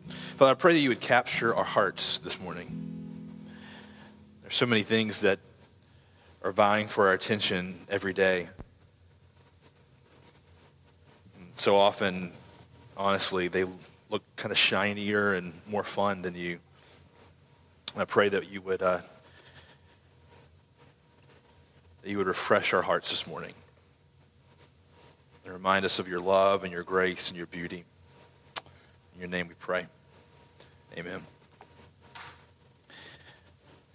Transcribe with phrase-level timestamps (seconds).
[0.07, 3.51] Father, I pray that you would capture our hearts this morning.
[4.41, 5.37] There's so many things that
[6.41, 8.49] are vying for our attention every day.
[11.53, 12.31] So often,
[12.97, 13.65] honestly, they
[14.09, 16.59] look kind of shinier and more fun than you.
[17.93, 18.99] And I pray that you would uh,
[22.01, 23.53] that you would refresh our hearts this morning
[25.43, 27.83] and remind us of your love and your grace and your beauty.
[29.13, 29.85] In your name we pray.
[30.97, 31.21] Amen.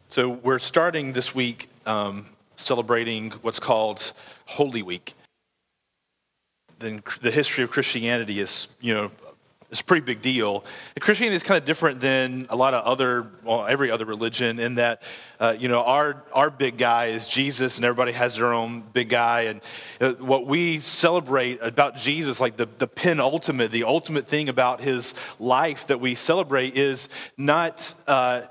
[0.09, 4.13] So we're starting this week um, celebrating what's called
[4.47, 5.15] Holy Week.
[6.79, 9.11] Then the history of Christianity is, you know,
[9.71, 10.65] it's a pretty big deal.
[11.01, 14.77] Christianity is kind of different than a lot of other, well, every other religion in
[14.77, 15.03] that,
[15.41, 19.09] uh, you know, our, our big guy is Jesus and everybody has their own big
[19.09, 19.43] guy.
[19.43, 19.61] And
[20.01, 25.15] uh, what we celebrate about Jesus, like the, the penultimate, the ultimate thing about his
[25.41, 28.43] life that we celebrate is not, uh,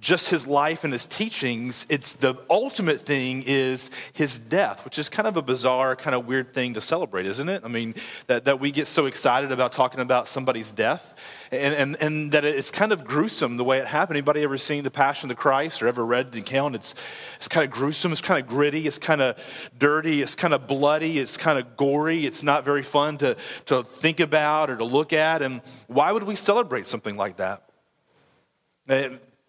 [0.00, 1.86] just his life and his teachings.
[1.88, 6.26] It's the ultimate thing is his death, which is kind of a bizarre, kind of
[6.26, 7.62] weird thing to celebrate, isn't it?
[7.64, 7.94] I mean,
[8.26, 11.14] that, that we get so excited about talking about somebody's death
[11.50, 14.16] and, and, and that it's kind of gruesome the way it happened.
[14.16, 16.74] Anybody ever seen The Passion of the Christ or ever read the account?
[16.74, 16.94] It's,
[17.36, 18.12] it's kind of gruesome.
[18.12, 18.86] It's kind of gritty.
[18.86, 19.38] It's kind of
[19.78, 20.22] dirty.
[20.22, 21.18] It's kind of bloody.
[21.18, 22.26] It's kind of gory.
[22.26, 25.42] It's not very fun to, to think about or to look at.
[25.42, 27.62] And why would we celebrate something like that?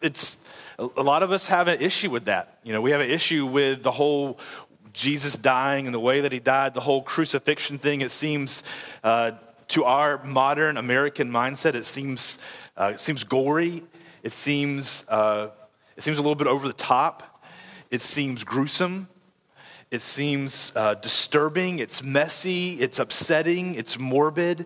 [0.02, 0.48] It's
[0.80, 2.60] a lot of us have an issue with that.
[2.64, 4.40] You know, we have an issue with the whole
[4.94, 8.02] Jesus dying and the way that he died, the whole crucifixion thing.
[8.02, 8.64] It seems
[9.04, 9.32] uh,
[9.70, 12.38] to our modern American mindset, it seems
[12.76, 13.84] uh, it seems gory.
[14.24, 15.50] It seems uh,
[15.96, 17.44] it seems a little bit over the top.
[17.90, 19.08] It seems gruesome.
[19.90, 21.80] It seems uh, disturbing.
[21.80, 22.74] It's messy.
[22.74, 23.76] It's upsetting.
[23.76, 24.66] It's morbid.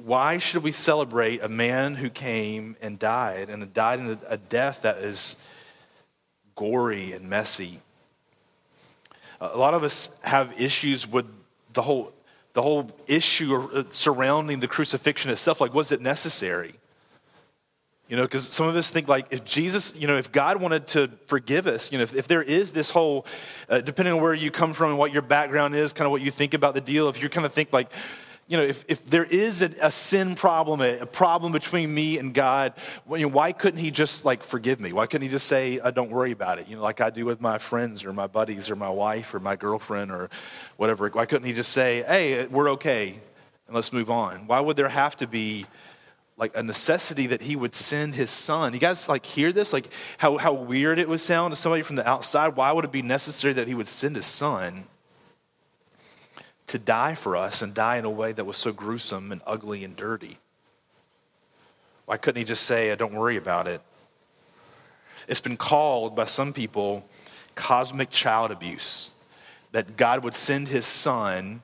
[0.00, 4.36] Uh, why should we celebrate a man who came and died and died in a,
[4.36, 5.36] death that is
[6.54, 7.80] gory and messy?
[9.40, 11.26] A lot of us have issues with
[11.72, 12.12] the whole,
[12.52, 15.60] the whole issue surrounding the crucifixion itself.
[15.60, 16.74] Like, was it necessary?
[18.08, 20.88] You know, because some of us think like if Jesus, you know, if God wanted
[20.88, 23.24] to forgive us, you know, if, if there is this whole,
[23.68, 26.20] uh, depending on where you come from and what your background is, kind of what
[26.20, 27.90] you think about the deal, if you kind of think like,
[28.50, 32.18] you know, if, if there is a, a sin problem, a, a, problem between me
[32.18, 32.74] and God,
[33.08, 34.92] you know, why couldn't he just like forgive me?
[34.92, 36.66] Why couldn't he just say, uh, don't worry about it?
[36.66, 39.38] You know, like I do with my friends or my buddies or my wife or
[39.38, 40.30] my girlfriend or
[40.78, 41.08] whatever.
[41.10, 43.10] Why couldn't he just say, hey, we're okay
[43.68, 44.48] and let's move on?
[44.48, 45.66] Why would there have to be
[46.36, 48.72] like a necessity that he would send his son.
[48.72, 49.74] You guys like hear this?
[49.74, 52.56] Like how, how weird it would sound to somebody from the outside.
[52.56, 54.86] Why would it be necessary that he would send his son?
[56.70, 59.82] To die for us and die in a way that was so gruesome and ugly
[59.82, 60.38] and dirty?
[62.06, 63.80] Why couldn't he just say, don't worry about it?
[65.26, 67.04] It's been called by some people
[67.56, 69.10] cosmic child abuse,
[69.72, 71.62] that God would send his son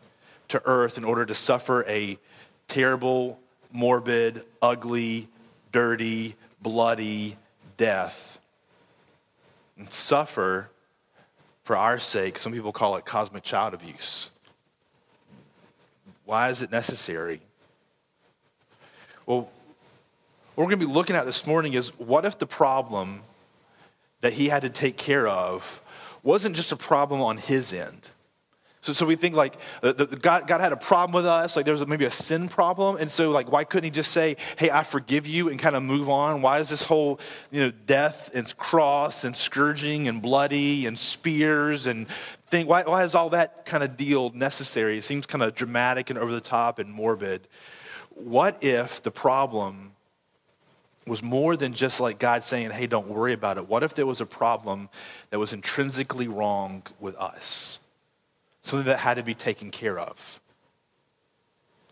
[0.49, 2.19] to earth in order to suffer a
[2.67, 3.38] terrible,
[3.73, 5.28] morbid, ugly,
[5.71, 7.37] dirty, bloody
[7.77, 8.41] death
[9.78, 10.69] and suffer
[11.62, 12.38] for our sake.
[12.38, 14.31] Some people call it cosmic child abuse.
[16.26, 17.41] Why is it necessary?
[19.26, 19.48] Well,
[20.54, 23.22] what we're going to be looking at this morning is what if the problem
[24.22, 25.81] that he had to take care of
[26.25, 28.10] wasn't just a problem on his end?
[28.86, 31.56] So, so we think like uh, the, the, God, God had a problem with us,
[31.56, 32.98] like there was maybe a sin problem.
[32.98, 35.82] And so like, why couldn't he just say, hey, I forgive you and kind of
[35.82, 36.41] move on?
[36.41, 37.19] Why is this whole,
[37.50, 42.06] you know, death and cross and scourging and bloody and spears and
[42.46, 44.98] thing, why, why is all that kind of deal necessary?
[44.98, 47.48] It seems kind of dramatic and over the top and morbid.
[48.10, 49.94] What if the problem
[51.08, 53.69] was more than just like God saying, hey, don't worry about it?
[53.69, 54.90] What if there was a problem
[55.31, 57.81] that was intrinsically wrong with us?
[58.66, 60.40] Something that had to be taken care of.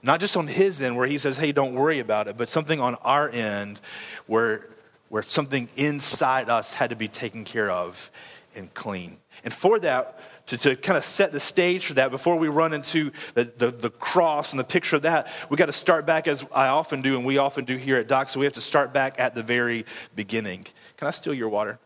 [0.03, 2.81] Not just on his end where he says, hey, don't worry about it, but something
[2.81, 3.81] on our end
[4.27, 4.69] where,
[5.09, 8.11] where something inside us had to be taken care of
[8.55, 9.19] and clean.
[9.45, 10.19] And for that,
[10.49, 13.71] to, to kind of set the stage for that, before we run into the, the,
[13.71, 17.01] the cross and the picture of that, we got to start back as I often
[17.01, 18.29] do, and we often do here at Doc.
[18.29, 20.67] So we have to start back at the very beginning.
[20.99, 21.79] Can I steal your water?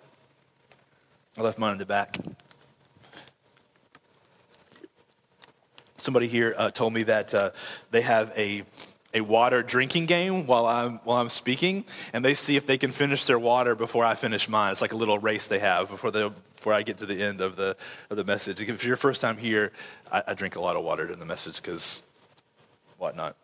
[1.37, 2.19] I left mine in the back.
[6.09, 7.51] Somebody here uh, told me that uh,
[7.91, 8.63] they have a,
[9.13, 11.85] a water drinking game while I'm, while I'm speaking,
[12.15, 14.73] and they see if they can finish their water before I finish mine.
[14.73, 17.43] It's like a little race they have before, they, before I get to the end
[17.43, 17.77] of the,
[18.09, 18.59] of the message.
[18.59, 19.71] If you're first time here,
[20.11, 22.03] I, I drink a lot of water during the message because
[22.97, 23.37] whatnot.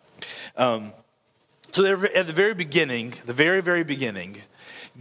[0.56, 0.94] Um,
[1.74, 4.36] so at the very beginning, the very, very beginning,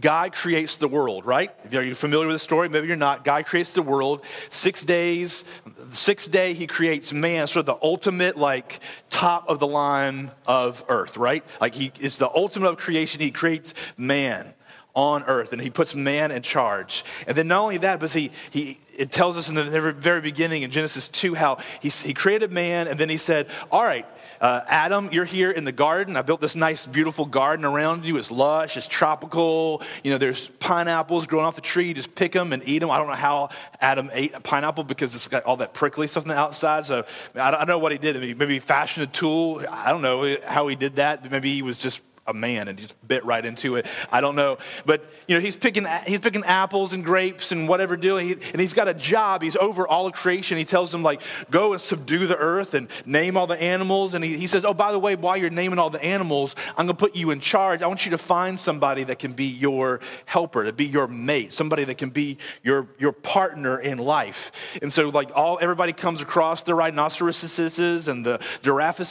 [0.00, 1.52] God creates the world, right?
[1.72, 2.68] Are you familiar with the story?
[2.68, 3.22] Maybe you're not.
[3.22, 4.24] God creates the world.
[4.50, 5.44] Six days,
[5.92, 10.84] sixth day, he creates man, sort of the ultimate, like, top of the line of
[10.88, 11.44] earth, right?
[11.60, 13.20] Like, he is the ultimate of creation.
[13.20, 14.52] He creates man
[14.96, 17.04] on earth and he puts man in charge.
[17.28, 20.62] And then not only that, but he, he, it tells us in the very beginning
[20.62, 24.06] in Genesis 2 how he, he created man and then he said, All right,
[24.40, 26.16] uh, Adam, you're here in the garden.
[26.16, 28.16] I built this nice, beautiful garden around you.
[28.16, 29.82] It's lush, it's tropical.
[30.02, 31.88] You know, there's pineapples growing off the tree.
[31.88, 32.90] You just pick them and eat them.
[32.90, 33.50] I don't know how
[33.80, 36.84] Adam ate a pineapple because it's got all that prickly stuff on the outside.
[36.84, 37.04] So
[37.34, 38.16] I don't know what he did.
[38.38, 39.62] Maybe he fashioned a tool.
[39.70, 41.30] I don't know how he did that.
[41.30, 43.86] Maybe he was just a man and just bit right into it.
[44.10, 44.58] I don't know.
[44.86, 48.32] But, you know, he's picking, he's picking apples and grapes and whatever doing.
[48.32, 49.42] and he's got a job.
[49.42, 50.56] He's over all of creation.
[50.56, 54.14] He tells them, like, go and subdue the earth and name all the animals.
[54.14, 56.86] And he, he says, oh, by the way, while you're naming all the animals, I'm
[56.86, 57.82] going to put you in charge.
[57.82, 61.52] I want you to find somebody that can be your helper, to be your mate,
[61.52, 64.78] somebody that can be your, your partner in life.
[64.80, 69.04] And so, like, all everybody comes across the rhinoceroses and the giraffes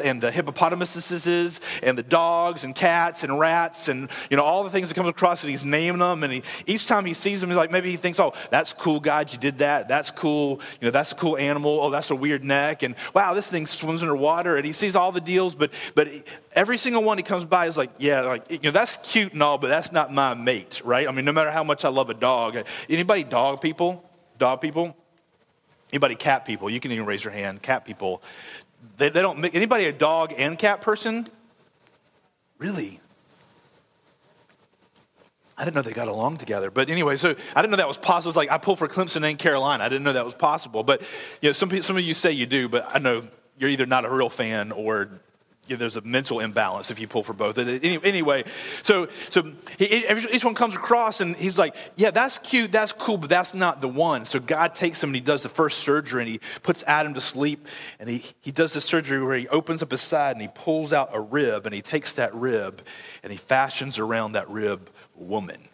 [0.00, 4.64] and the hippopotamuses and the dogs dogs and cats and rats and you know all
[4.64, 6.22] the things that comes across and he's naming them.
[6.22, 9.00] And he, each time he sees them he's like maybe he thinks oh that's cool
[9.00, 9.88] god you did that.
[9.88, 10.60] That's cool.
[10.80, 11.80] You know that's a cool animal.
[11.80, 12.82] Oh that's a weird neck.
[12.82, 15.54] And wow this thing swims underwater and he sees all the deals.
[15.54, 16.08] But but
[16.52, 19.42] every single one he comes by is like yeah like you know that's cute and
[19.42, 21.08] all but that's not my mate right?
[21.08, 22.58] I mean no matter how much i love a dog.
[22.90, 24.04] Anybody dog people?
[24.36, 24.96] Dog people?
[25.92, 26.68] Anybody cat people?
[26.68, 27.62] You can even raise your hand.
[27.62, 28.22] Cat people.
[28.98, 31.26] They, they don't anybody a dog and cat person
[32.64, 32.98] Really?
[35.58, 36.70] I didn't know they got along together.
[36.70, 38.30] But anyway, so I didn't know that was possible.
[38.30, 39.84] It's like I pull for Clemson and Carolina.
[39.84, 40.82] I didn't know that was possible.
[40.82, 41.02] But
[41.42, 43.28] you know, some, some of you say you do, but I know
[43.58, 45.10] you're either not a real fan or
[45.66, 47.56] yeah, there's a mental imbalance if you pull for both.
[47.58, 48.44] Anyway,
[48.82, 53.16] so so he, each one comes across and he's like, "Yeah, that's cute, that's cool,
[53.16, 56.22] but that's not the one." So God takes him and he does the first surgery
[56.22, 57.66] and he puts Adam to sleep
[57.98, 60.92] and he he does the surgery where he opens up his side and he pulls
[60.92, 62.82] out a rib and he takes that rib
[63.22, 65.68] and he fashions around that rib woman.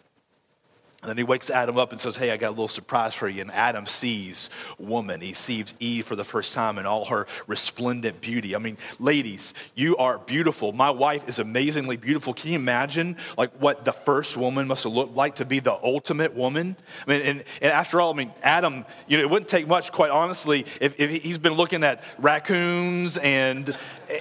[1.01, 3.27] And then he wakes Adam up and says, Hey, I got a little surprise for
[3.27, 3.41] you.
[3.41, 5.19] And Adam sees woman.
[5.19, 8.55] He sees Eve for the first time in all her resplendent beauty.
[8.55, 10.73] I mean, ladies, you are beautiful.
[10.73, 12.35] My wife is amazingly beautiful.
[12.35, 15.73] Can you imagine like what the first woman must have looked like to be the
[15.73, 16.75] ultimate woman?
[17.07, 19.91] I mean, and, and after all, I mean, Adam, you know, it wouldn't take much,
[19.91, 23.75] quite honestly, if, if he's been looking at raccoons and,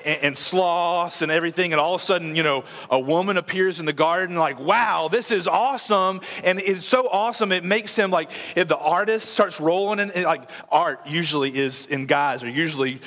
[0.05, 3.81] and, and sloths and everything, and all of a sudden, you know, a woman appears
[3.81, 6.21] in the garden, like, wow, this is awesome.
[6.45, 7.53] And it's so awesome.
[7.53, 12.07] It makes him like, if the artist starts rolling, and like art usually is in
[12.07, 13.01] guys, or usually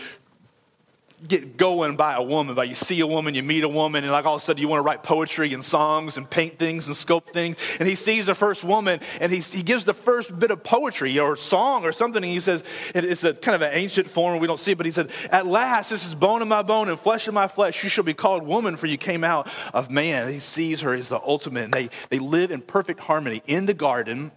[1.28, 4.12] get going by a woman, by you see a woman, you meet a woman, and
[4.12, 6.88] like all of a sudden you want to write poetry and songs and paint things
[6.88, 7.58] and sculpt things.
[7.80, 11.18] And he sees the first woman and he, he gives the first bit of poetry
[11.20, 12.24] or song or something.
[12.24, 14.86] And he says, it's a kind of an ancient form, we don't see it, but
[14.86, 17.84] he said, At last, this is bone of my bone and flesh of my flesh.
[17.84, 20.32] You shall be called woman, for you came out of man.
[20.32, 21.66] He sees her as the ultimate.
[21.66, 24.32] And they, they live in perfect harmony in the garden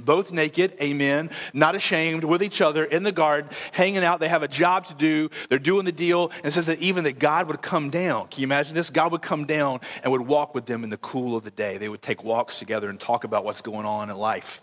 [0.00, 4.20] both naked, amen, not ashamed, with each other in the garden, hanging out.
[4.20, 5.30] They have a job to do.
[5.48, 6.30] They're doing the deal.
[6.38, 8.28] And it says that even that God would come down.
[8.28, 8.90] Can you imagine this?
[8.90, 11.78] God would come down and would walk with them in the cool of the day.
[11.78, 14.60] They would take walks together and talk about what's going on in life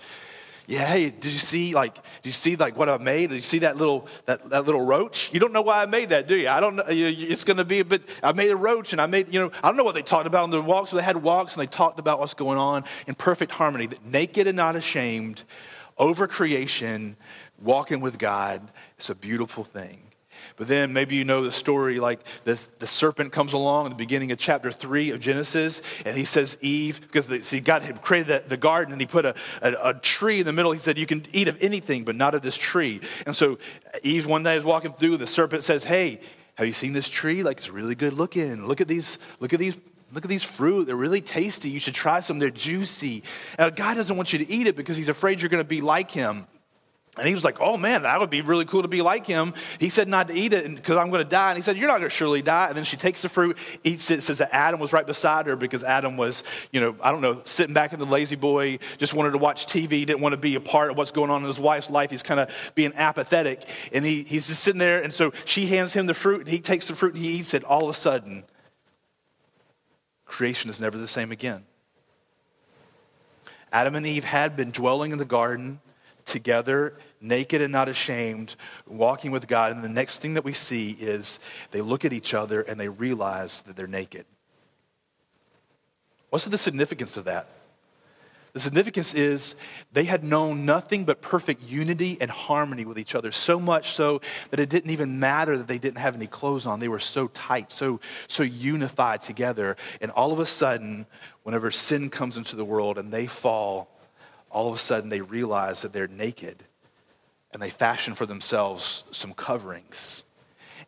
[0.65, 3.29] yeah, hey, did you see like, did you see like what I made?
[3.29, 5.29] Did you see that little that, that little roach?
[5.33, 6.47] You don't know why I made that, do you?
[6.47, 6.83] I don't know.
[6.87, 8.07] It's going to be a bit.
[8.21, 9.51] I made a roach, and I made you know.
[9.61, 10.91] I don't know what they talked about on the walks.
[10.91, 14.05] So they had walks, and they talked about what's going on in perfect harmony, that
[14.05, 15.43] naked and not ashamed,
[15.97, 17.17] over creation,
[17.61, 18.61] walking with God.
[18.97, 20.12] It's a beautiful thing.
[20.57, 23.95] But then maybe you know the story like this, the serpent comes along in the
[23.95, 28.01] beginning of chapter 3 of Genesis, and he says, Eve, because the, see, God had
[28.01, 30.71] created the, the garden and he put a, a, a, tree in the middle.
[30.71, 33.01] He said, You can eat of anything, but not of this tree.
[33.25, 33.57] And so
[34.03, 36.21] Eve one day is walking through, the serpent says, Hey,
[36.55, 37.43] have you seen this tree?
[37.43, 38.67] Like it's really good looking.
[38.67, 39.77] Look at these, look at these
[40.13, 40.85] Look at these fruit.
[40.85, 41.71] They're really tasty.
[41.71, 42.37] You should try some.
[42.37, 43.23] They're juicy.
[43.57, 45.81] Now, God doesn't want you to eat it because he's afraid you're going to be
[45.81, 46.45] like him.
[47.15, 49.53] And he was like, Oh man, that would be really cool to be like him.
[49.79, 51.49] He said not to eat it because I'm going to die.
[51.49, 52.67] And he said, You're not going to surely die.
[52.69, 55.55] And then she takes the fruit, eats it, says that Adam was right beside her
[55.55, 59.31] because Adam was, you know, I don't know, sitting back in the La-Z-Boy, just wanted
[59.31, 61.59] to watch TV, didn't want to be a part of what's going on in his
[61.59, 62.09] wife's life.
[62.09, 63.63] He's kind of being apathetic.
[63.91, 65.03] And he, he's just sitting there.
[65.03, 67.53] And so she hands him the fruit, and he takes the fruit and he eats
[67.53, 67.63] it.
[67.63, 68.43] All of a sudden,
[70.25, 71.65] creation is never the same again.
[73.71, 75.79] Adam and Eve had been dwelling in the garden
[76.25, 78.55] together, naked and not ashamed,
[78.87, 79.71] walking with God.
[79.71, 81.39] And the next thing that we see is
[81.71, 84.25] they look at each other and they realize that they're naked.
[86.29, 87.47] What's the significance of that?
[88.53, 89.55] The significance is
[89.93, 94.21] they had known nothing but perfect unity and harmony with each other, so much so
[94.51, 96.79] that it didn't even matter that they didn't have any clothes on.
[96.79, 99.75] They were so tight, so, so unified together.
[100.01, 101.07] And all of a sudden,
[101.41, 103.89] whenever sin comes into the world and they fall,
[104.53, 106.63] all of a sudden they realize that they're naked
[107.51, 110.23] and they fashion for themselves some coverings.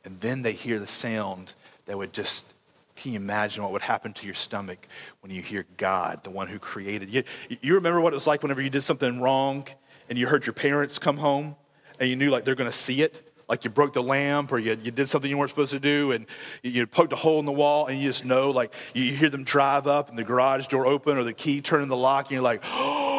[0.04, 1.54] And then they hear the sound
[1.86, 2.46] that would just,
[2.96, 4.88] can you imagine what would happen to your stomach
[5.22, 7.24] when you hear God, the one who created you?
[7.62, 9.68] You remember what it was like whenever you did something wrong
[10.10, 11.56] and you heard your parents come home
[12.00, 13.22] and you knew like they're going to see it?
[13.48, 16.12] Like you broke the lamp or you, you did something you weren't supposed to do
[16.12, 16.26] and
[16.64, 19.44] you, poked a hole in the wall and you just know, like you hear them
[19.44, 22.32] drive up and the garage door open or the key turn in the lock and
[22.32, 23.15] you're like, oh,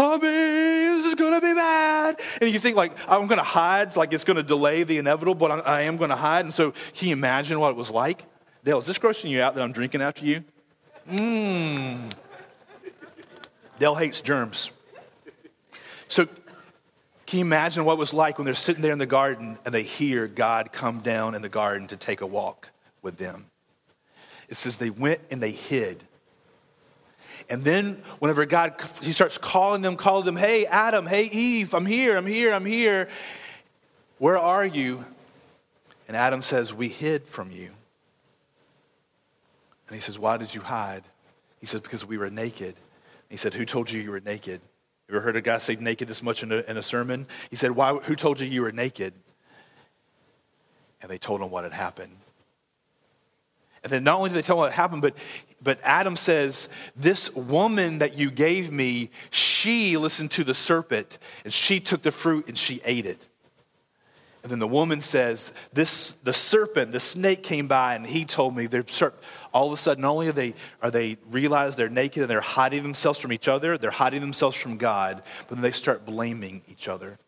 [0.00, 0.20] coming.
[0.22, 2.20] This is going to be bad.
[2.40, 5.34] And you think, like, I'm going to hide, like it's going to delay the inevitable,
[5.34, 6.44] but I, I am going to hide.
[6.44, 8.24] And so, can you imagine what it was like?
[8.64, 10.44] Dale, is this grossing you out that I'm drinking after you?
[11.10, 12.12] Mmm.
[13.78, 14.70] Dale hates germs.
[16.08, 16.26] So,
[17.26, 19.72] can you imagine what it was like when they're sitting there in the garden and
[19.72, 23.46] they hear God come down in the garden to take a walk with them?
[24.48, 26.02] It says they went and they hid
[27.50, 31.84] and then whenever God, he starts calling them, calling them, hey, Adam, hey, Eve, I'm
[31.84, 33.08] here, I'm here, I'm here.
[34.18, 35.04] Where are you?
[36.06, 37.70] And Adam says, we hid from you.
[39.88, 41.02] And he says, why did you hide?
[41.58, 42.76] He says, because we were naked.
[43.28, 44.60] He said, who told you you were naked?
[45.08, 47.26] You ever heard a guy say naked this much in a, in a sermon?
[47.50, 49.12] He said, why, who told you you were naked?
[51.02, 52.16] And they told him what had happened.
[53.82, 55.14] And then not only do they tell him what happened, but,
[55.62, 61.52] but Adam says, This woman that you gave me, she listened to the serpent, and
[61.52, 63.26] she took the fruit and she ate it.
[64.42, 68.56] And then the woman says, this, the serpent, the snake came by and he told
[68.56, 68.84] me, they're,
[69.52, 72.40] all of a sudden, not only are they, are they realize they're naked and they're
[72.40, 76.62] hiding themselves from each other, they're hiding themselves from God, but then they start blaming
[76.68, 77.18] each other.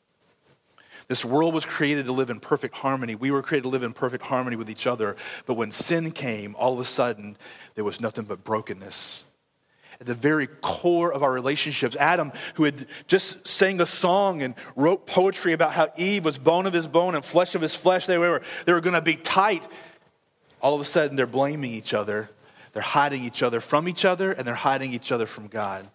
[1.12, 3.14] This world was created to live in perfect harmony.
[3.14, 5.14] We were created to live in perfect harmony with each other.
[5.44, 7.36] But when sin came, all of a sudden,
[7.74, 9.26] there was nothing but brokenness.
[10.00, 14.54] At the very core of our relationships, Adam, who had just sang a song and
[14.74, 18.06] wrote poetry about how Eve was bone of his bone and flesh of his flesh,
[18.06, 19.68] they were, they were going to be tight.
[20.62, 22.30] All of a sudden, they're blaming each other.
[22.72, 25.86] They're hiding each other from each other, and they're hiding each other from God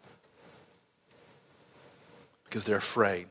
[2.43, 3.25] because they're afraid.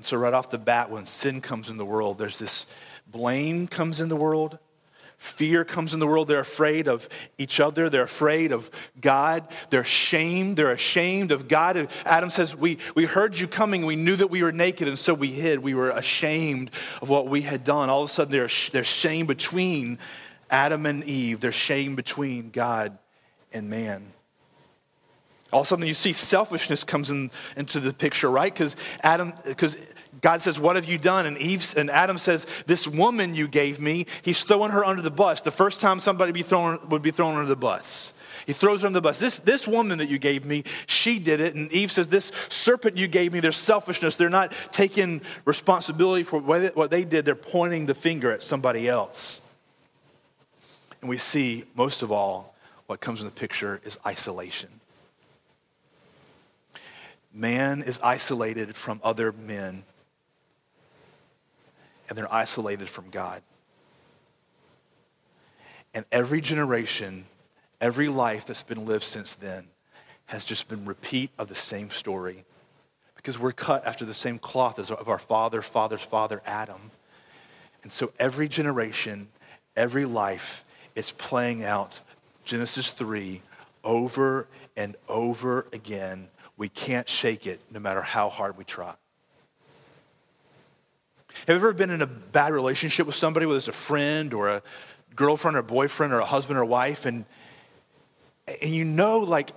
[0.00, 2.64] And so, right off the bat, when sin comes in the world, there's this
[3.06, 4.58] blame comes in the world.
[5.18, 6.26] Fear comes in the world.
[6.26, 7.90] They're afraid of each other.
[7.90, 9.46] They're afraid of God.
[9.68, 10.56] They're ashamed.
[10.56, 11.90] They're ashamed of God.
[12.06, 13.84] Adam says, we, we heard you coming.
[13.84, 15.58] We knew that we were naked, and so we hid.
[15.58, 16.70] We were ashamed
[17.02, 17.90] of what we had done.
[17.90, 19.98] All of a sudden, there's, there's shame between
[20.48, 21.40] Adam and Eve.
[21.40, 22.96] There's shame between God
[23.52, 24.14] and man.
[25.52, 28.52] All of a sudden, you see selfishness comes in, into the picture, right?
[28.52, 29.76] Because Adam, because
[30.20, 33.80] God says, "What have you done?" And Eve and Adam says, "This woman you gave
[33.80, 35.40] me." He's throwing her under the bus.
[35.40, 38.12] The first time somebody be thrown, would be thrown under the bus.
[38.46, 39.18] He throws her under the bus.
[39.18, 41.54] This, this woman that you gave me, she did it.
[41.54, 44.16] And Eve says, This serpent you gave me, there's selfishness.
[44.16, 49.40] They're not taking responsibility for what they did, they're pointing the finger at somebody else.
[51.00, 52.54] And we see, most of all,
[52.86, 54.79] what comes in the picture is isolation
[57.32, 59.84] man is isolated from other men,
[62.08, 63.42] and they're isolated from God.
[65.94, 67.24] And every generation,
[67.80, 69.66] every life that's been lived since then
[70.26, 72.44] has just been repeat of the same story
[73.16, 76.90] because we're cut after the same cloth as of our father, father's father, Adam.
[77.82, 79.28] And so every generation,
[79.76, 82.00] every life is playing out
[82.44, 83.42] Genesis 3
[83.84, 84.46] over
[84.76, 86.28] and over again
[86.60, 88.92] we can't shake it no matter how hard we try.
[91.46, 94.50] Have you ever been in a bad relationship with somebody, whether it's a friend or
[94.50, 94.62] a
[95.16, 97.24] girlfriend or boyfriend or a husband or wife, and,
[98.60, 99.52] and you know, like,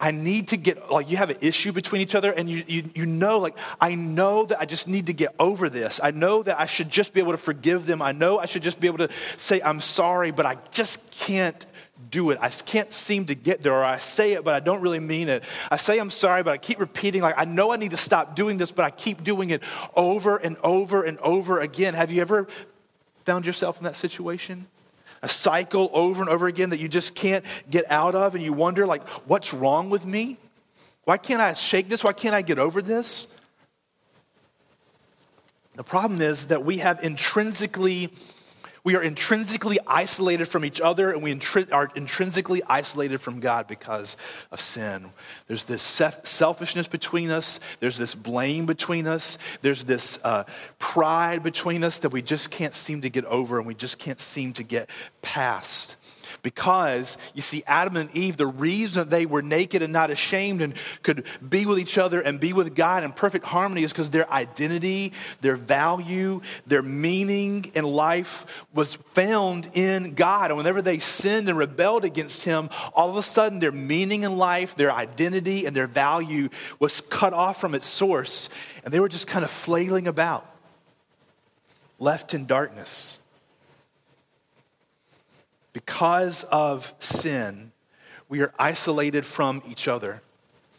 [0.00, 2.90] I need to get, like, you have an issue between each other, and you, you,
[2.94, 6.00] you know, like, I know that I just need to get over this.
[6.02, 8.00] I know that I should just be able to forgive them.
[8.00, 11.66] I know I should just be able to say, I'm sorry, but I just can't
[12.10, 12.38] do it.
[12.40, 15.28] I can't seem to get there, or I say it, but I don't really mean
[15.28, 15.42] it.
[15.70, 18.36] I say I'm sorry, but I keep repeating, like, I know I need to stop
[18.36, 19.62] doing this, but I keep doing it
[19.94, 21.94] over and over and over again.
[21.94, 22.46] Have you ever
[23.24, 24.66] found yourself in that situation?
[25.22, 28.52] a cycle over and over again that you just can't get out of, and you
[28.52, 30.38] wonder, like, what's wrong with me?
[31.04, 32.04] Why can't I shake this?
[32.04, 33.28] Why can't I get over this?
[35.74, 38.12] The problem is that we have intrinsically
[38.86, 43.66] we are intrinsically isolated from each other and we intri- are intrinsically isolated from God
[43.66, 44.16] because
[44.52, 45.10] of sin.
[45.48, 50.44] There's this selfishness between us, there's this blame between us, there's this uh,
[50.78, 54.20] pride between us that we just can't seem to get over and we just can't
[54.20, 54.88] seem to get
[55.20, 55.96] past.
[56.46, 60.74] Because, you see, Adam and Eve, the reason they were naked and not ashamed and
[61.02, 64.32] could be with each other and be with God in perfect harmony is because their
[64.32, 70.52] identity, their value, their meaning in life was found in God.
[70.52, 74.38] And whenever they sinned and rebelled against Him, all of a sudden their meaning in
[74.38, 76.48] life, their identity, and their value
[76.78, 78.48] was cut off from its source.
[78.84, 80.48] And they were just kind of flailing about,
[81.98, 83.18] left in darkness
[85.76, 87.70] because of sin,
[88.30, 90.22] we are isolated from each other.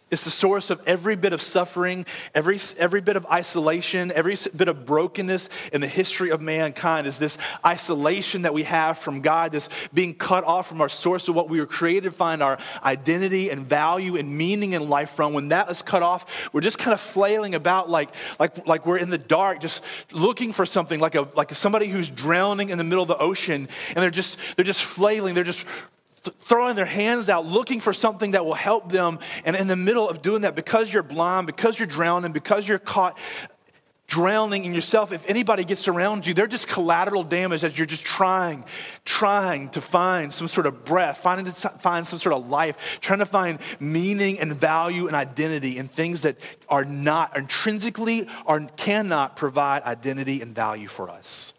[0.10, 4.70] It's the source of every bit of suffering, every, every bit of isolation, every bit
[4.70, 9.52] of brokenness in the history of mankind is this isolation that we have from God,
[9.52, 12.58] this being cut off from our source of what we were created to find our
[12.84, 15.34] identity and value and meaning in life from.
[15.34, 18.10] When that is cut off, we're just kind of flailing about like,
[18.40, 19.84] like, like we're in the dark, just
[20.14, 23.68] looking for something, like, a, like somebody who's drowning in the middle of the ocean,
[23.90, 25.66] and they're just, they're just flailing, they're just
[26.22, 29.20] throwing their hands out looking for something that will help them.
[29.46, 32.80] And in the middle of doing that, because you're blind, because you're drowning, because you're
[32.80, 33.18] caught
[34.08, 38.06] drowning in yourself, if anybody gets around you, they're just collateral damage as you're just
[38.06, 38.64] trying,
[39.04, 43.20] trying to find some sort of breath, finding to find some sort of life, trying
[43.20, 46.38] to find meaning and value and identity in things that
[46.70, 51.54] are not intrinsically or cannot provide identity and value for us.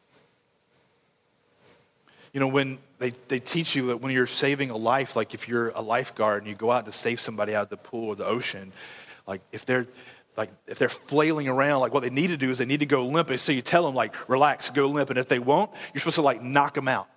[2.39, 5.49] You know, when they, they teach you that when you're saving a life, like if
[5.49, 8.15] you're a lifeguard and you go out to save somebody out of the pool or
[8.15, 8.73] the ocean,
[9.27, 9.89] like if they're
[10.37, 12.87] like if they're flailing around, like what they need to do is they need to
[12.87, 13.37] go limp.
[13.39, 15.11] So you tell them like, relax, go limp.
[15.11, 17.09] And if they won't, you're supposed to like knock them out.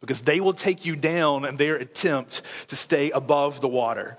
[0.00, 4.16] Because they will take you down in their attempt to stay above the water.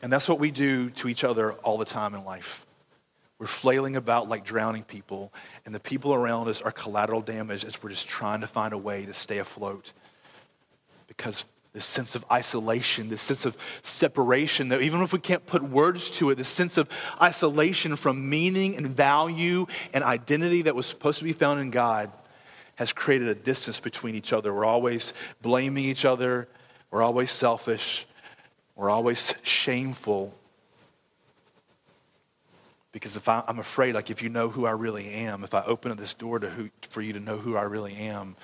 [0.00, 2.64] And that's what we do to each other all the time in life.
[3.38, 5.32] We're flailing about like drowning people,
[5.66, 8.78] and the people around us are collateral damage as we're just trying to find a
[8.78, 9.92] way to stay afloat.
[11.08, 15.62] Because this sense of isolation, this sense of separation, that even if we can't put
[15.62, 16.88] words to it, this sense of
[17.20, 22.12] isolation from meaning and value and identity that was supposed to be found in God
[22.76, 24.54] has created a distance between each other.
[24.54, 26.48] We're always blaming each other,
[26.92, 28.06] we're always selfish,
[28.76, 30.32] we're always shameful
[32.94, 35.64] because if I, am afraid, like if you know who I really am, if I
[35.64, 38.36] open up this door to who, for you to know who I really am,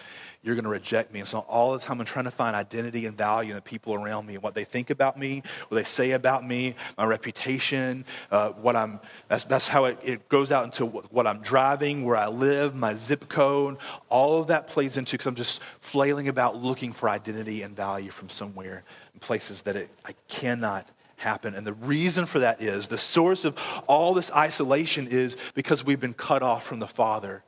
[0.42, 1.20] you're going to reject me.
[1.20, 3.94] And so all the time I'm trying to find identity and value in the people
[3.94, 8.04] around me and what they think about me, what they say about me, my reputation,
[8.32, 12.04] uh, what I'm, that's, that's how it, it goes out into what, what, I'm driving,
[12.04, 13.76] where I live, my zip code.
[14.08, 18.10] All of that plays into because I'm just flailing about looking for identity and value
[18.10, 18.82] from somewhere
[19.14, 20.88] in places that it, I cannot
[21.20, 21.54] happen.
[21.54, 23.56] And the reason for that is the source of
[23.86, 27.44] all this isolation is because we've been cut off from the Father,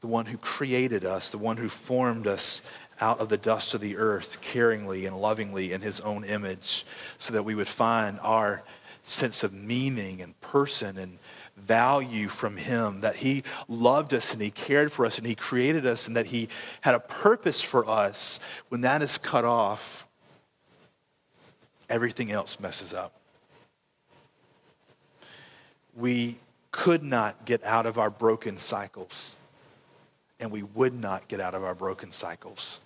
[0.00, 2.62] the one who created us, the one who formed us
[3.00, 6.86] out of the dust of the earth caringly and lovingly in his own image,
[7.18, 8.62] so that we would find our
[9.02, 11.18] sense of meaning and person and
[11.56, 15.86] value from him that he loved us and he cared for us and he created
[15.86, 16.48] us and that he
[16.82, 20.07] had a purpose for us when that is cut off
[21.88, 23.12] everything else messes up.
[25.96, 26.36] We
[26.70, 29.36] could not get out of our broken cycles,
[30.38, 32.78] and we would not get out of our broken cycles.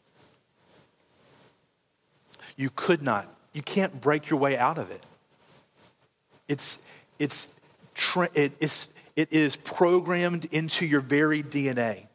[2.57, 5.03] You could not, you can't break your way out of it.
[6.49, 6.79] It's,
[7.19, 7.49] it's,
[8.35, 12.07] it, it's, it is programmed into your very DNA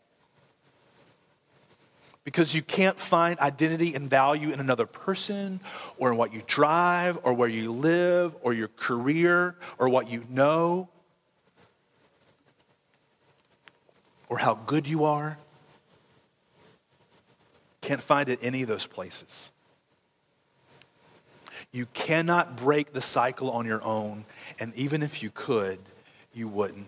[2.27, 5.61] because you can't find identity and value in another person
[5.97, 10.25] or in what you drive or where you live or your career or what you
[10.27, 10.89] know
[14.27, 15.37] or how good you are.
[17.79, 19.53] Can't find it any of those places.
[21.71, 24.25] You cannot break the cycle on your own,
[24.59, 25.79] and even if you could,
[26.33, 26.87] you wouldn't.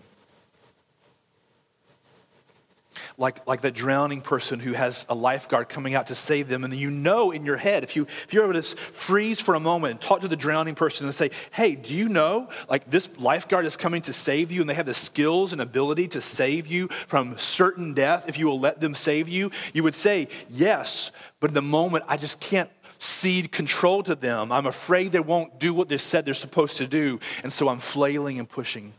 [3.20, 6.74] Like, like that drowning person who has a lifeguard coming out to save them, and
[6.74, 9.90] you know in your head, if, you, if you're able to freeze for a moment
[9.90, 13.66] and talk to the drowning person and say, Hey, do you know, like this lifeguard
[13.66, 16.88] is coming to save you, and they have the skills and ability to save you
[16.88, 19.50] from certain death if you will let them save you?
[19.74, 24.50] You would say, Yes, but in the moment, I just can't cede control to them.
[24.50, 27.80] I'm afraid they won't do what they said they're supposed to do, and so I'm
[27.80, 28.94] flailing and pushing.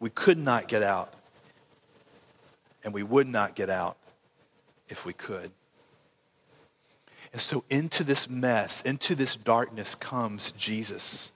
[0.00, 1.12] We could not get out,
[2.84, 3.96] and we would not get out
[4.88, 5.50] if we could.
[7.32, 11.32] And so, into this mess, into this darkness comes Jesus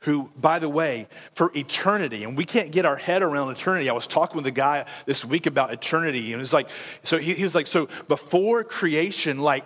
[0.00, 3.90] who, by the way, for eternity, and we can't get our head around eternity.
[3.90, 6.68] I was talking with a guy this week about eternity, and it's like,
[7.02, 9.64] so he, he was like, so before creation, like,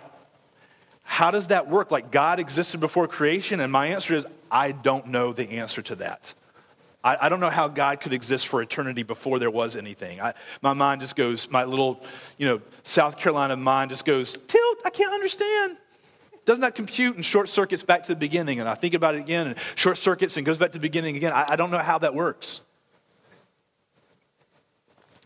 [1.03, 1.91] how does that work?
[1.91, 3.59] Like, God existed before creation?
[3.59, 6.33] And my answer is, I don't know the answer to that.
[7.03, 10.21] I, I don't know how God could exist for eternity before there was anything.
[10.21, 12.03] I, my mind just goes, my little,
[12.37, 15.77] you know, South Carolina mind just goes, tilt, I can't understand
[16.45, 18.59] doesn't that compute and short circuits back to the beginning?
[18.59, 21.15] And I think about it again and short circuits and goes back to the beginning
[21.15, 21.31] again.
[21.33, 22.61] I, I don't know how that works.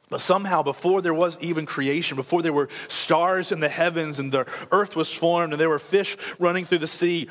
[0.10, 4.32] But somehow, before there was even creation, before there were stars in the heavens and
[4.32, 7.28] the earth was formed and there were fish running through the sea,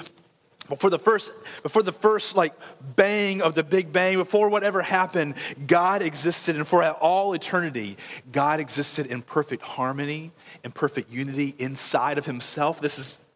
[0.69, 1.31] before the first,
[1.63, 2.55] before the first like
[2.97, 5.35] bang of the Big Bang, before whatever happened,
[5.67, 7.97] God existed, and for all eternity,
[8.33, 10.33] God existed in perfect harmony
[10.65, 12.81] and perfect unity inside of Himself.
[12.81, 13.27] This is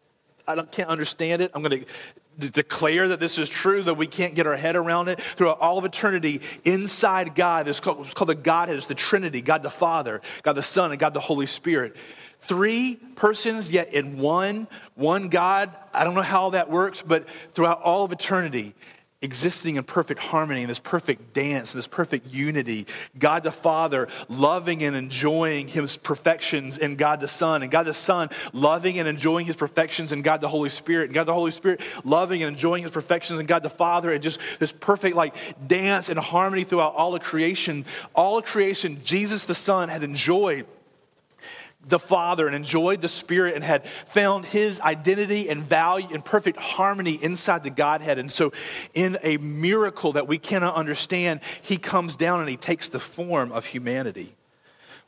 [0.47, 1.51] I can't understand it.
[1.53, 1.85] I'm going
[2.39, 5.21] to declare that this is true, that we can't get our head around it.
[5.21, 9.41] Throughout all of eternity, inside God, it's called, it's called the Godhead, it's the Trinity
[9.41, 11.95] God the Father, God the Son, and God the Holy Spirit.
[12.41, 15.75] Three persons, yet in one, one God.
[15.93, 18.73] I don't know how that works, but throughout all of eternity,
[19.21, 22.87] existing in perfect harmony, in this perfect dance, in this perfect unity.
[23.17, 27.93] God the Father loving and enjoying his perfections and God the Son, and God the
[27.93, 31.51] Son loving and enjoying his perfections and God the Holy Spirit, and God the Holy
[31.51, 35.35] Spirit loving and enjoying his perfections and God the Father, and just this perfect like
[35.67, 37.85] dance and harmony throughout all of creation.
[38.15, 40.65] All of creation, Jesus the Son had enjoyed
[41.87, 46.57] the Father and enjoyed the Spirit and had found his identity and value and perfect
[46.57, 48.19] harmony inside the Godhead.
[48.19, 48.51] And so,
[48.93, 53.51] in a miracle that we cannot understand, he comes down and he takes the form
[53.51, 54.35] of humanity.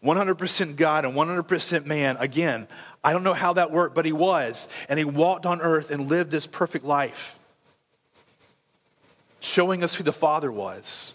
[0.04, 2.18] 100% God and 100% man.
[2.20, 2.68] Again,
[3.04, 4.68] I don't know how that worked, but he was.
[4.90, 7.40] And he walked on earth and lived this perfect life,
[9.40, 11.14] showing us who the Father was.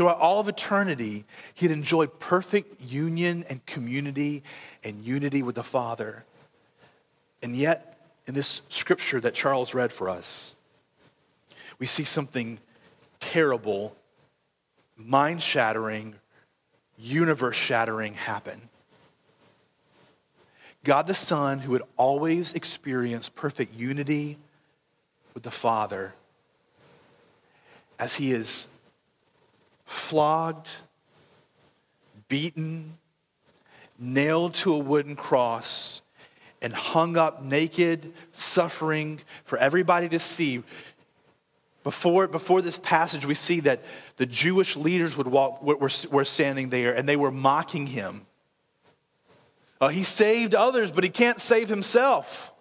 [0.00, 4.42] Throughout all of eternity, he'd enjoyed perfect union and community
[4.82, 6.24] and unity with the Father.
[7.42, 10.56] And yet, in this scripture that Charles read for us,
[11.78, 12.60] we see something
[13.20, 13.94] terrible,
[14.96, 16.14] mind shattering,
[16.96, 18.70] universe shattering happen.
[20.82, 24.38] God the Son, who had always experienced perfect unity
[25.34, 26.14] with the Father,
[27.98, 28.66] as he is
[29.90, 30.68] flogged,
[32.28, 32.96] beaten,
[33.98, 36.00] nailed to a wooden cross,
[36.62, 40.62] and hung up naked, suffering for everybody to see.
[41.82, 43.82] Before, before this passage, we see that
[44.16, 48.26] the Jewish leaders would walk, were, were standing there and they were mocking him.
[49.80, 52.52] Uh, he saved others, but he can't save himself.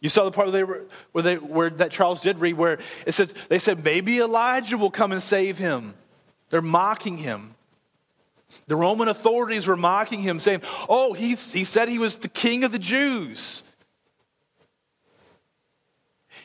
[0.00, 2.78] You saw the part where, they were, where, they, where that Charles did read, where
[3.06, 5.94] it says they said maybe Elijah will come and save him.
[6.52, 7.54] They're mocking him.
[8.66, 12.62] The Roman authorities were mocking him, saying, Oh, he's, he said he was the king
[12.62, 13.62] of the Jews.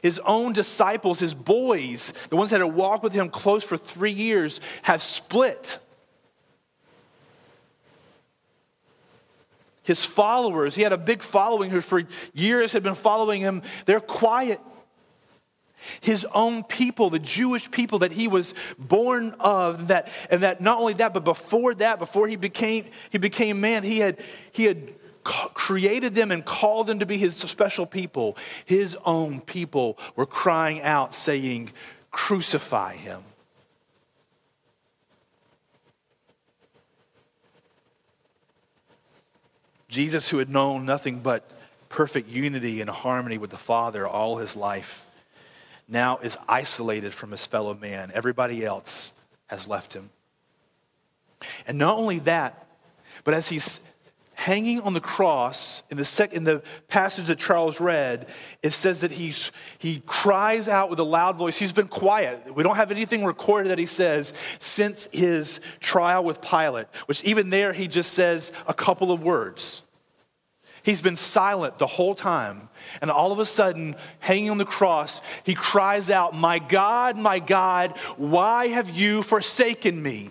[0.01, 4.13] His own disciples, his boys, the ones that had walked with him close for three
[4.13, 5.77] years, have split.
[9.83, 13.99] His followers, he had a big following who for years had been following him, they're
[13.99, 14.61] quiet
[16.01, 20.79] his own people, the Jewish people that he was born of, that, and that not
[20.79, 24.17] only that, but before that, before he became, he became man, he had,
[24.51, 28.37] he had created them and called them to be his special people.
[28.65, 31.71] His own people were crying out, saying,
[32.11, 33.23] Crucify him.
[39.89, 41.49] Jesus, who had known nothing but
[41.89, 45.06] perfect unity and harmony with the Father all his life,
[45.87, 48.11] now is isolated from his fellow man.
[48.13, 49.13] Everybody else
[49.47, 50.09] has left him.
[51.67, 52.67] And not only that,
[53.23, 53.87] but as he's
[54.33, 58.27] hanging on the cross, in the, sec, in the passage that Charles read,
[58.61, 61.57] it says that he's, he cries out with a loud voice.
[61.57, 62.53] He's been quiet.
[62.53, 67.49] We don't have anything recorded that he says since his trial with Pilate, which even
[67.49, 69.81] there he just says a couple of words.
[70.87, 72.69] He's been silent the whole time.
[73.01, 77.39] And all of a sudden, hanging on the cross, he cries out, My God, my
[77.39, 80.29] God, why have you forsaken me?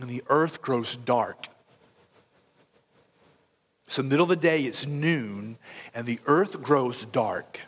[0.00, 1.46] And the earth grows dark.
[3.86, 5.58] So, middle of the day, it's noon,
[5.94, 7.60] and the earth grows dark.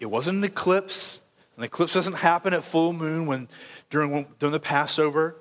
[0.00, 1.20] It wasn't an eclipse.
[1.56, 3.48] An eclipse doesn't happen at full moon when,
[3.88, 5.36] during, during the Passover.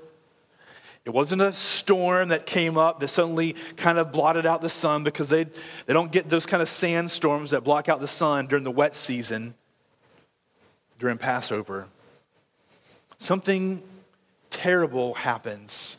[1.04, 5.04] It wasn't a storm that came up that suddenly kind of blotted out the sun
[5.04, 5.46] because they,
[5.86, 8.94] they don't get those kind of sandstorms that block out the sun during the wet
[8.94, 9.56] season
[11.02, 11.88] during Passover.
[13.18, 13.82] Something
[14.52, 15.98] terrible happens.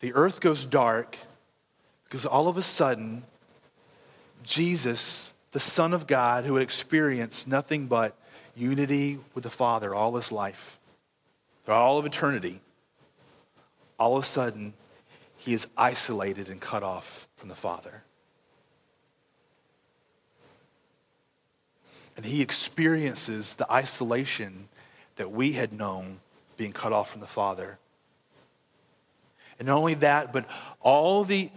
[0.00, 1.18] The earth goes dark
[2.04, 3.24] because all of a sudden,
[4.44, 8.16] Jesus, the Son of God, who had experienced nothing but
[8.54, 10.78] unity with the Father all his life,
[11.64, 12.60] for all of eternity,
[13.98, 14.74] all of a sudden,
[15.36, 18.02] he is isolated and cut off from the Father.
[22.16, 24.68] And he experiences the isolation
[25.16, 26.18] that we had known
[26.56, 27.78] being cut off from the Father.
[29.58, 30.44] And not only that, but
[30.80, 31.50] all the,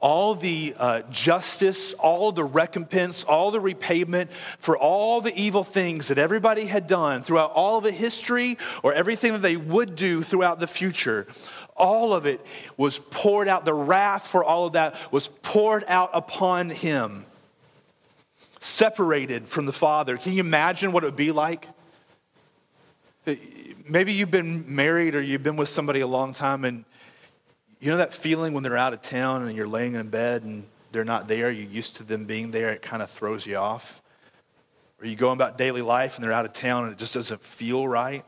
[0.00, 6.08] all the uh, justice, all the recompense, all the repayment for all the evil things
[6.08, 10.60] that everybody had done throughout all the history or everything that they would do throughout
[10.60, 11.26] the future
[11.76, 12.44] all of it
[12.76, 13.64] was poured out.
[13.64, 17.26] The wrath for all of that was poured out upon him,
[18.60, 20.16] separated from the Father.
[20.16, 21.68] Can you imagine what it would be like?
[23.88, 26.84] Maybe you've been married or you've been with somebody a long time, and
[27.80, 30.64] you know that feeling when they're out of town and you're laying in bed and
[30.92, 34.00] they're not there, you're used to them being there, it kind of throws you off.
[35.00, 37.42] Or you go about daily life and they're out of town and it just doesn't
[37.42, 38.24] feel right.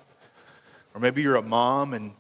[0.95, 2.13] Or maybe you're a mom and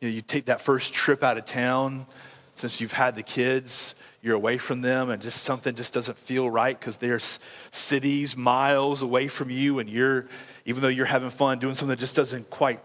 [0.00, 2.06] you, know, you take that first trip out of town
[2.54, 6.48] since you've had the kids, you're away from them, and just something just doesn't feel
[6.48, 7.38] right because there's
[7.70, 10.26] cities miles away from you, and you're,
[10.66, 12.80] even though you're having fun, doing something that just doesn't quite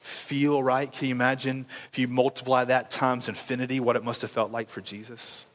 [0.00, 0.92] feel right.
[0.92, 4.68] Can you imagine if you multiply that times infinity, what it must have felt like
[4.68, 5.46] for Jesus?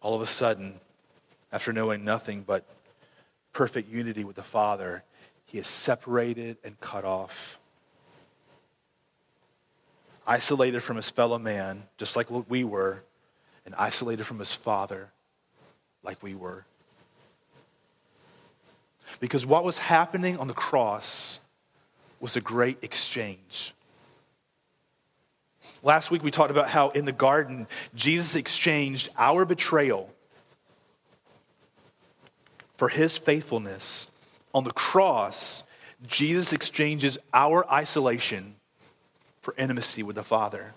[0.00, 0.80] All of a sudden,
[1.52, 2.64] after knowing nothing but
[3.52, 5.02] perfect unity with the Father,
[5.46, 7.58] he is separated and cut off
[10.26, 13.02] isolated from his fellow man, just like we were,
[13.64, 15.10] and isolated from his father,
[16.02, 16.64] like we were.
[19.20, 21.40] Because what was happening on the cross
[22.20, 23.72] was a great exchange.
[25.82, 30.10] Last week we talked about how in the garden, Jesus exchanged our betrayal
[32.76, 34.08] for his faithfulness.
[34.52, 35.62] On the cross,
[36.06, 38.56] Jesus exchanges our isolation
[39.46, 40.74] for intimacy with the Father.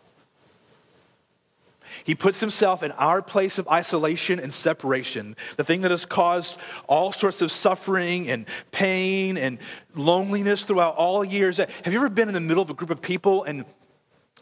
[2.03, 6.55] He puts himself in our place of isolation and separation, the thing that has caused
[6.87, 9.57] all sorts of suffering and pain and
[9.95, 11.57] loneliness throughout all years.
[11.57, 13.65] Have you ever been in the middle of a group of people and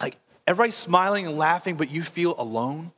[0.01, 2.91] like everybody's smiling and laughing, but you feel alone?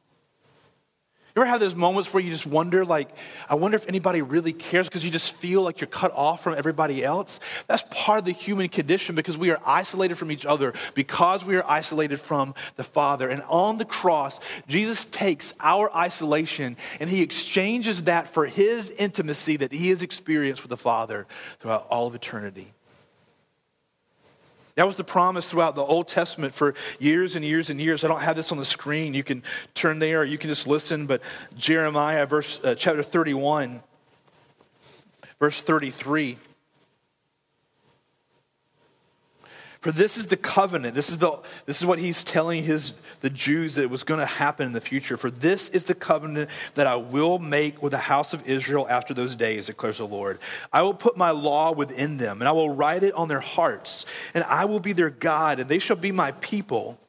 [1.40, 3.08] You ever have those moments where you just wonder, like,
[3.48, 6.54] I wonder if anybody really cares because you just feel like you're cut off from
[6.56, 7.40] everybody else?
[7.66, 11.56] That's part of the human condition because we are isolated from each other, because we
[11.56, 13.30] are isolated from the Father.
[13.30, 19.56] And on the cross, Jesus takes our isolation and he exchanges that for his intimacy
[19.56, 21.26] that he has experienced with the Father
[21.62, 22.74] throughout all of eternity.
[24.76, 28.04] That was the promise throughout the Old Testament for years and years and years.
[28.04, 29.14] I don't have this on the screen.
[29.14, 31.06] You can turn there or you can just listen.
[31.06, 31.22] But
[31.58, 33.82] Jeremiah, verse, uh, chapter 31,
[35.40, 36.38] verse 33.
[39.82, 40.94] For this is the covenant.
[40.94, 44.26] This is, the, this is what he's telling his, the Jews that was going to
[44.26, 45.16] happen in the future.
[45.16, 49.14] For this is the covenant that I will make with the house of Israel after
[49.14, 50.40] those days, declares the Lord.
[50.74, 54.06] I will put my law within them, and I will write it on their hearts,
[54.34, 57.00] and I will be their God, and they shall be my people.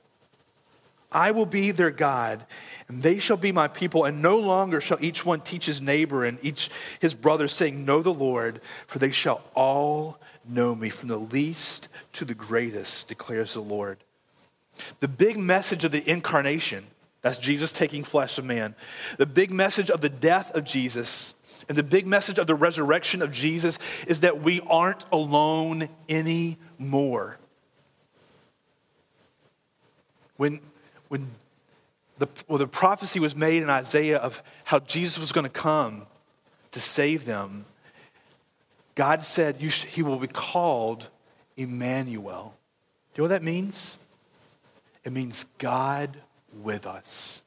[1.10, 2.46] I will be their God,
[2.86, 6.24] and they shall be my people, and no longer shall each one teach his neighbor
[6.24, 11.08] and each his brother, saying, Know the Lord, for they shall all know me, from
[11.08, 13.98] the least to the greatest, declares the Lord.
[15.00, 16.86] The big message of the incarnation,
[17.22, 18.74] that's Jesus taking flesh of man,
[19.18, 21.34] the big message of the death of Jesus,
[21.68, 27.38] and the big message of the resurrection of Jesus is that we aren't alone anymore.
[30.40, 30.58] when,
[31.08, 31.28] when
[32.16, 36.06] the, well, the prophecy was made in Isaiah of how Jesus was going to come
[36.70, 37.66] to save them,
[38.94, 41.08] God said he will be called
[41.56, 42.54] Emmanuel.
[43.14, 43.98] Do you know what that means?
[45.04, 46.16] It means God
[46.62, 47.42] with us.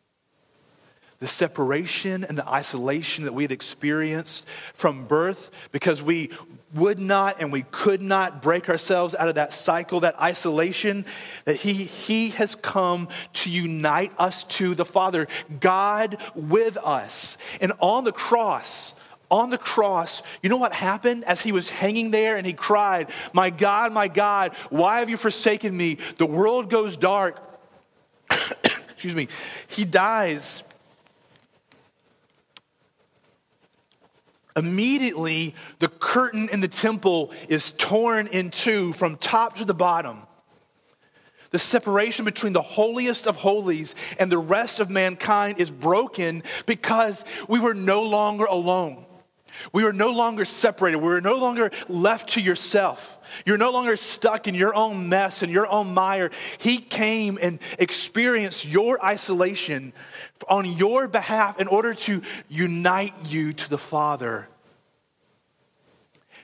[1.19, 6.31] The separation and the isolation that we had experienced from birth because we
[6.73, 11.05] would not and we could not break ourselves out of that cycle, that isolation,
[11.45, 15.27] that he, he has come to unite us to the Father,
[15.61, 17.37] God with us.
[17.61, 18.93] And on the cross,
[19.33, 23.09] on the cross, you know what happened as he was hanging there and he cried,
[23.33, 25.97] My God, my God, why have you forsaken me?
[26.19, 27.41] The world goes dark.
[28.29, 29.27] Excuse me.
[29.67, 30.61] He dies.
[34.55, 40.21] Immediately, the curtain in the temple is torn in two from top to the bottom.
[41.49, 47.25] The separation between the holiest of holies and the rest of mankind is broken because
[47.47, 49.07] we were no longer alone.
[49.71, 50.97] We are no longer separated.
[50.97, 53.19] We're no longer left to yourself.
[53.45, 56.31] You're no longer stuck in your own mess and your own mire.
[56.59, 59.93] He came and experienced your isolation
[60.47, 64.47] on your behalf in order to unite you to the Father.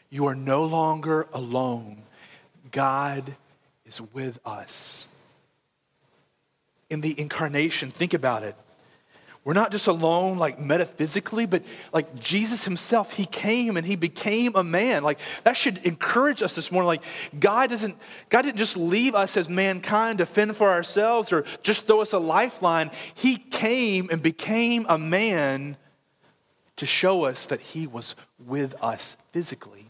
[0.09, 2.03] You are no longer alone.
[2.71, 3.35] God
[3.85, 5.07] is with us.
[6.89, 8.55] In the incarnation, think about it.
[9.49, 14.51] We're not just alone, like metaphysically, but like Jesus himself, he came and he became
[14.55, 15.01] a man.
[15.01, 16.85] Like that should encourage us this morning.
[16.85, 17.01] Like
[17.39, 17.95] God doesn't,
[18.29, 22.13] God didn't just leave us as mankind to fend for ourselves or just throw us
[22.13, 22.91] a lifeline.
[23.15, 25.77] He came and became a man
[26.75, 29.88] to show us that he was with us physically.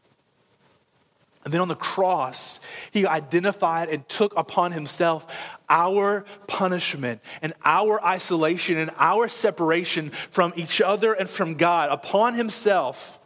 [1.49, 2.59] And then on the cross,
[2.91, 5.25] he identified and took upon himself
[5.67, 12.35] our punishment and our isolation and our separation from each other and from God upon
[12.35, 13.17] himself.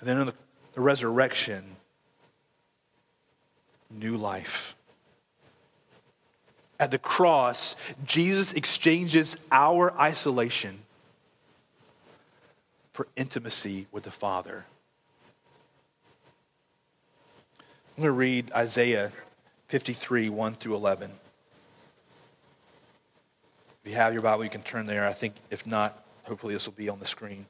[0.00, 0.34] And then in the,
[0.74, 1.64] the resurrection,
[3.90, 4.76] new life.
[6.78, 7.74] At the cross,
[8.04, 10.80] Jesus exchanges our isolation
[12.92, 14.66] for intimacy with the Father.
[17.96, 19.10] I'm going to read Isaiah
[19.68, 21.10] 53, 1 through 11.
[23.82, 25.06] If you have your Bible, you can turn there.
[25.06, 27.46] I think if not, hopefully this will be on the screen.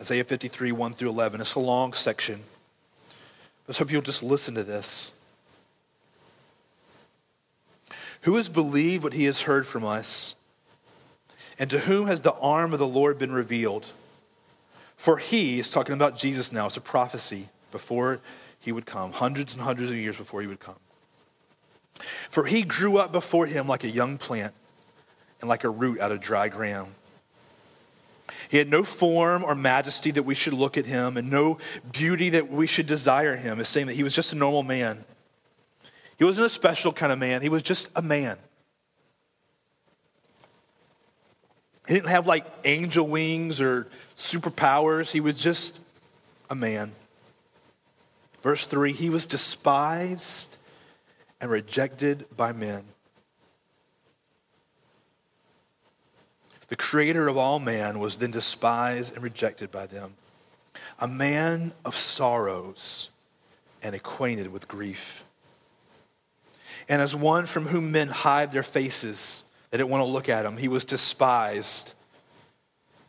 [0.00, 1.40] Isaiah 53, 1 through 11.
[1.40, 2.44] It's a long section.
[3.68, 5.10] I hope you'll just listen to this.
[8.20, 10.36] Who has believed what he has heard from us?
[11.58, 13.86] And to whom has the arm of the Lord been revealed?
[14.96, 18.20] For he is talking about Jesus now, it's a prophecy before
[18.60, 20.76] he would come, hundreds and hundreds of years before he would come.
[22.30, 24.54] For he grew up before him like a young plant
[25.40, 26.94] and like a root out of dry ground.
[28.48, 31.58] He had no form or majesty that we should look at him, and no
[31.90, 33.60] beauty that we should desire him.
[33.60, 35.04] Is saying that he was just a normal man.
[36.18, 38.38] He wasn't a special kind of man, he was just a man.
[41.88, 45.78] He didn't have like angel wings or superpowers, he was just
[46.48, 46.92] a man.
[48.42, 50.56] Verse 3 He was despised
[51.40, 52.84] and rejected by men.
[56.68, 60.14] The creator of all man was then despised and rejected by them.
[60.98, 63.10] A man of sorrows
[63.82, 65.24] and acquainted with grief.
[66.88, 70.46] And as one from whom men hide their faces, they didn't want to look at
[70.46, 71.92] him, he was despised,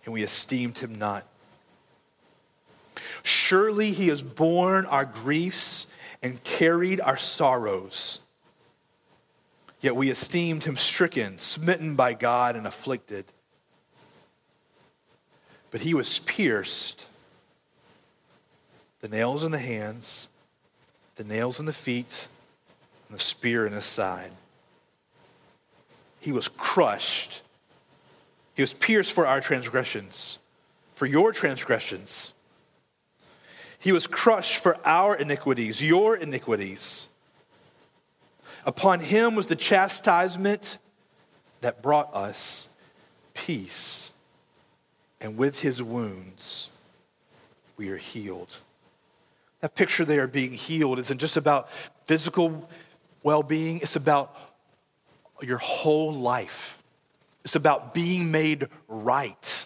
[0.06, 1.26] and we esteemed him not.
[3.23, 5.88] Surely he has borne our griefs
[6.21, 8.19] and carried our sorrows.
[9.82, 13.25] Yet we esteemed him stricken, smitten by God, and afflicted.
[15.71, 17.08] But he was pierced,
[19.01, 20.29] the nails in the hands,
[21.15, 22.27] the nails in the feet,
[23.10, 24.32] and the spear in his side.
[26.21, 27.41] He was crushed.
[28.56, 30.39] He was pierced for our transgressions,
[30.95, 32.34] for your transgressions.
[33.84, 37.10] He was crushed for our iniquities, your iniquities.
[38.65, 40.78] Upon him was the chastisement
[41.60, 42.69] that brought us
[43.34, 44.13] peace.
[45.19, 46.69] And with his wounds,
[47.75, 48.52] we are healed.
[49.60, 51.69] That picture there being healed isn't just about
[52.06, 52.69] physical
[53.21, 54.34] well being, it's about
[55.42, 56.81] your whole life.
[57.44, 59.65] It's about being made right.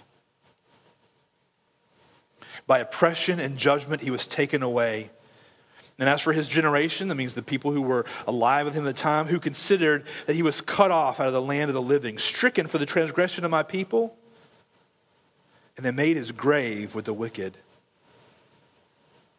[2.71, 5.09] By oppression and judgment he was taken away.
[5.99, 8.95] And as for his generation, that means the people who were alive with him at
[8.95, 11.81] the time, who considered that he was cut off out of the land of the
[11.81, 14.15] living, stricken for the transgression of my people,
[15.75, 17.57] and they made his grave with the wicked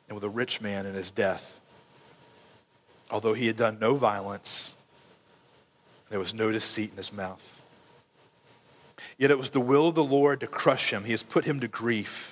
[0.08, 1.58] and with a rich man in his death.
[3.10, 4.74] Although he had done no violence,
[6.10, 7.62] there was no deceit in his mouth.
[9.16, 11.04] Yet it was the will of the Lord to crush him.
[11.04, 12.31] He has put him to grief.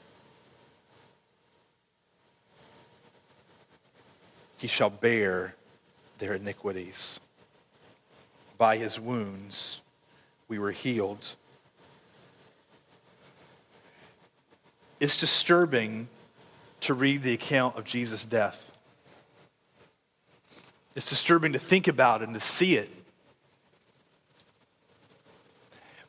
[4.61, 5.55] He shall bear
[6.19, 7.19] their iniquities.
[8.59, 9.81] By his wounds
[10.47, 11.29] we were healed.
[14.99, 16.09] It's disturbing
[16.81, 18.71] to read the account of Jesus' death.
[20.93, 22.91] It's disturbing to think about and to see it.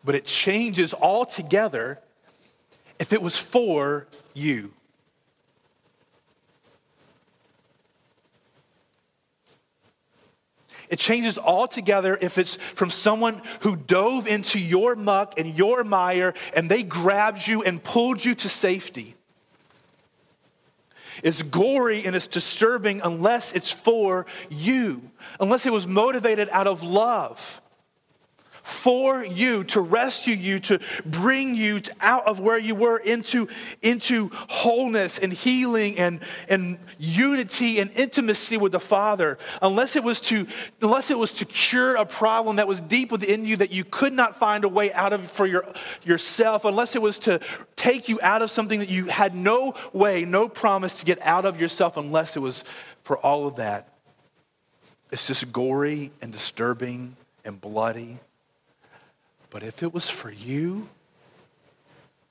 [0.05, 2.01] But it changes altogether
[2.99, 4.75] if it was for you.
[10.93, 16.35] It changes altogether if it's from someone who dove into your muck and your mire
[16.55, 19.15] and they grabbed you and pulled you to safety.
[21.23, 26.83] It's gory and it's disturbing unless it's for you, unless it was motivated out of
[26.83, 27.62] love
[28.63, 33.49] for you, to rescue you, to bring you out of where you were into,
[33.83, 39.39] into wholeness and healing and, and unity and intimacy with the Father.
[39.61, 40.47] Unless it was to,
[40.81, 44.13] unless it was to cure a problem that was deep within you that you could
[44.13, 45.65] not find a way out of for your,
[46.05, 47.41] yourself, unless it was to
[47.77, 51.45] take you out of something that you had no way, no promise to get out
[51.45, 52.65] of yourself, unless it was
[53.03, 53.89] for all of that.
[55.11, 58.19] It's just gory and disturbing and bloody.
[59.53, 60.89] But if it was for you,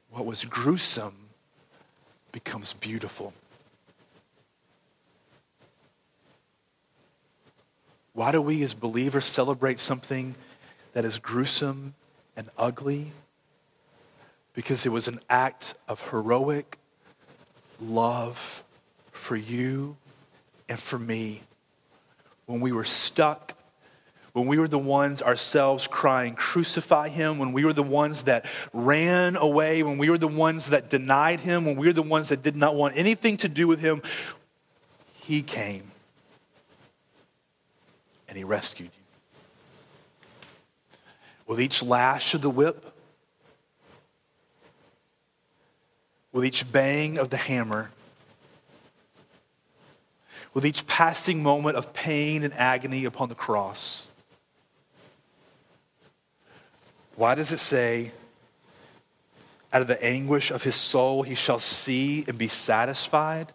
[0.09, 1.29] what was gruesome
[2.31, 3.33] becomes beautiful.
[8.13, 10.35] Why do we as believers celebrate something
[10.93, 11.93] that is gruesome
[12.35, 13.11] and ugly?
[14.53, 16.77] Because it was an act of heroic
[17.79, 18.63] love
[19.11, 19.95] for you
[20.67, 21.41] and for me
[22.47, 23.53] when we were stuck
[24.33, 28.45] when we were the ones ourselves crying, Crucify him, when we were the ones that
[28.71, 32.29] ran away, when we were the ones that denied him, when we were the ones
[32.29, 34.01] that did not want anything to do with him,
[35.15, 35.91] he came
[38.29, 39.03] and he rescued you.
[41.45, 42.85] With each lash of the whip,
[46.31, 47.91] with each bang of the hammer,
[50.53, 54.07] with each passing moment of pain and agony upon the cross,
[57.15, 58.11] Why does it say,
[59.73, 63.51] out of the anguish of his soul, he shall see and be satisfied?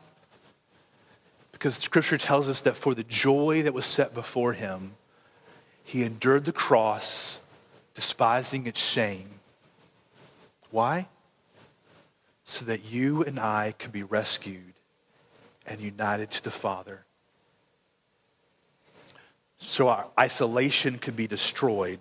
[1.52, 4.92] Because scripture tells us that for the joy that was set before him,
[5.82, 7.40] he endured the cross,
[7.94, 9.28] despising its shame.
[10.70, 11.06] Why?
[12.44, 14.74] So that you and I could be rescued
[15.66, 17.04] and united to the Father.
[19.56, 22.00] So our isolation could be destroyed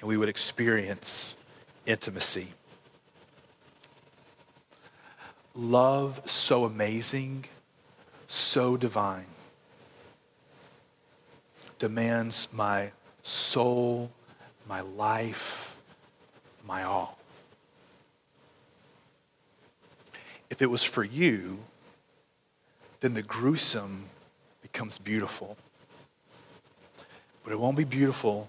[0.00, 1.34] and we would experience
[1.86, 2.48] intimacy.
[5.54, 7.44] Love so amazing,
[8.28, 9.26] so divine,
[11.78, 12.90] demands my
[13.22, 14.10] soul,
[14.68, 15.76] my life,
[16.64, 17.18] my all.
[20.50, 21.58] If it was for you,
[23.00, 24.04] then the gruesome
[24.62, 25.56] becomes beautiful.
[27.42, 28.48] But it won't be beautiful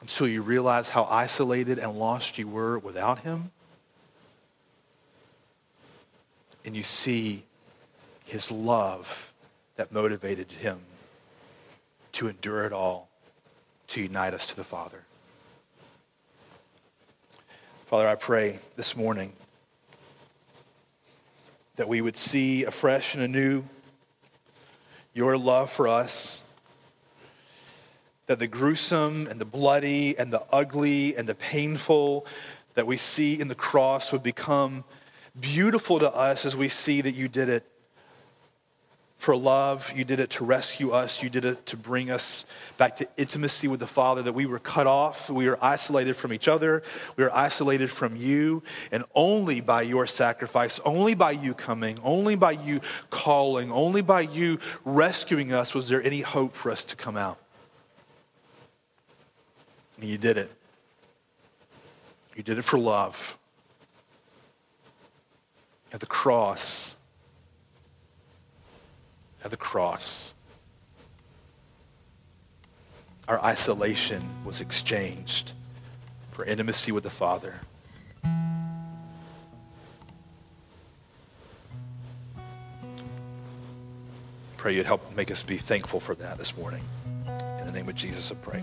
[0.00, 3.50] until you realize how isolated and lost you were without Him.
[6.64, 7.44] And you see
[8.24, 9.32] His love
[9.78, 10.80] that motivated him
[12.12, 13.08] to endure it all,
[13.86, 15.04] to unite us to the Father.
[17.86, 19.32] Father, I pray this morning
[21.76, 23.62] that we would see afresh and anew
[25.14, 26.42] your love for us,
[28.28, 32.26] that the gruesome and the bloody and the ugly and the painful
[32.74, 34.84] that we see in the cross would become
[35.38, 37.64] beautiful to us as we see that you did it
[39.16, 39.92] for love.
[39.96, 41.22] You did it to rescue us.
[41.22, 42.44] You did it to bring us
[42.76, 45.30] back to intimacy with the Father, that we were cut off.
[45.30, 46.82] We were isolated from each other.
[47.16, 48.62] We were isolated from you.
[48.92, 54.20] And only by your sacrifice, only by you coming, only by you calling, only by
[54.20, 57.38] you rescuing us was there any hope for us to come out.
[59.98, 60.50] And you did it.
[62.36, 63.36] You did it for love.
[65.92, 66.96] At the cross,
[69.44, 70.34] at the cross,
[73.26, 75.52] our isolation was exchanged
[76.32, 77.54] for intimacy with the Father.
[84.56, 86.82] Pray you'd help make us be thankful for that this morning.
[87.26, 88.62] In the name of Jesus, I pray.